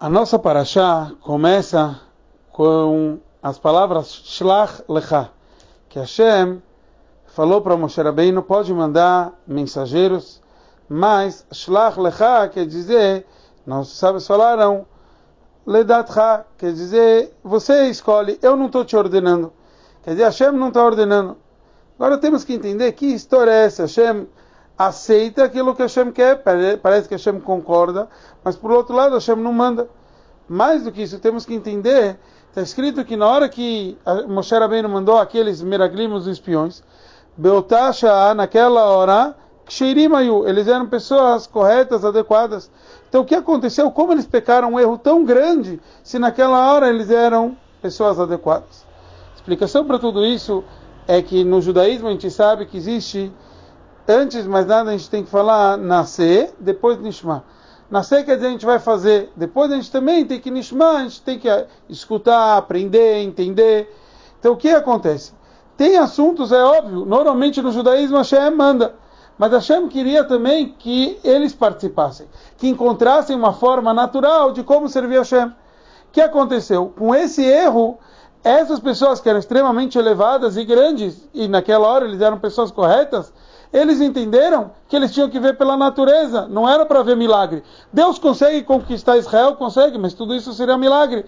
[0.00, 2.00] A nossa paraxá começa
[2.52, 5.28] com as palavras Shlach Lecha,
[5.88, 6.62] que Hashem
[7.26, 10.40] falou para Moshe Rabbeinu, pode mandar mensageiros,
[10.88, 13.26] mas Shlach Lecha quer dizer,
[13.66, 14.86] nossos sábios falaram,
[15.66, 19.52] Ledatcha, quer dizer, você escolhe, eu não estou te ordenando.
[20.04, 21.36] Quer dizer, Hashem não está ordenando.
[21.98, 23.82] Agora temos que entender que história é essa.
[23.82, 24.28] Hashem
[24.78, 26.42] aceita aquilo que Hashem quer,
[26.80, 28.08] parece que Hashem concorda,
[28.44, 29.88] mas por outro lado Hashem não manda.
[30.48, 34.88] Mais do que isso, temos que entender, está escrito que na hora que Moshe Rabbeinu
[34.88, 36.82] mandou aqueles meraglimos espiões,
[37.36, 39.36] Beotasha, naquela hora,
[39.66, 42.70] Ksheirimayu, eles eram pessoas corretas, adequadas.
[43.08, 43.90] Então o que aconteceu?
[43.90, 48.86] Como eles pecaram um erro tão grande, se naquela hora eles eram pessoas adequadas?
[49.48, 50.62] explicação para tudo isso
[51.06, 53.32] é que no judaísmo a gente sabe que existe
[54.08, 57.44] antes de mais nada a gente tem que falar nascer, depois nishma.
[57.90, 61.02] Nascer quer dizer a gente vai fazer, depois a gente também tem que nishma, a
[61.02, 61.48] gente tem que
[61.88, 63.94] escutar, aprender, entender.
[64.38, 65.32] Então o que acontece?
[65.76, 68.94] Tem assuntos, é óbvio, normalmente no judaísmo Hashem manda,
[69.38, 75.18] mas Hashem queria também que eles participassem, que encontrassem uma forma natural de como servir
[75.18, 75.46] Hashem.
[75.46, 75.54] O
[76.10, 76.92] que aconteceu?
[76.98, 77.98] Com esse erro,
[78.42, 83.32] essas pessoas que eram extremamente elevadas e grandes, e naquela hora eles eram pessoas corretas,
[83.72, 87.62] eles entenderam que eles tinham que ver pela natureza, não era para ver milagre.
[87.92, 91.26] Deus consegue conquistar Israel, consegue, mas tudo isso seria milagre.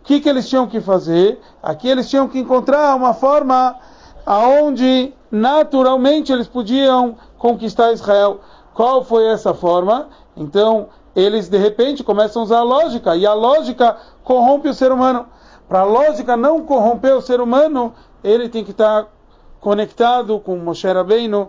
[0.00, 1.40] O que, que eles tinham que fazer?
[1.62, 3.76] Aqui eles tinham que encontrar uma forma
[4.24, 8.40] aonde naturalmente eles podiam conquistar Israel.
[8.74, 10.08] Qual foi essa forma?
[10.36, 14.92] Então, eles de repente começam a usar a lógica, e a lógica corrompe o ser
[14.92, 15.26] humano.
[15.68, 19.06] Para a lógica não corromper o ser humano, ele tem que estar
[19.60, 21.48] conectado com Moshe Rabbeinu,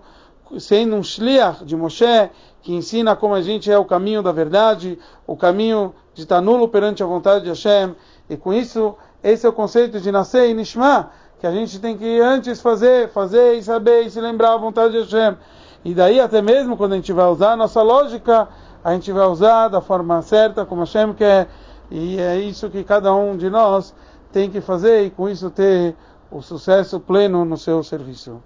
[0.59, 2.29] sendo um shliach de Moshe,
[2.61, 6.67] que ensina como a gente é o caminho da verdade, o caminho de estar nulo
[6.67, 7.95] perante a vontade de Hashem.
[8.29, 11.97] E com isso, esse é o conceito de nascer e nishma, que a gente tem
[11.97, 15.37] que antes fazer, fazer e saber e se lembrar a vontade de Hashem.
[15.83, 18.47] E daí até mesmo quando a gente vai usar a nossa lógica,
[18.83, 21.49] a gente vai usar da forma certa, como Hashem quer.
[21.91, 23.93] E é isso que cada um de nós
[24.31, 25.95] tem que fazer e com isso ter
[26.31, 28.41] o sucesso pleno no seu serviço.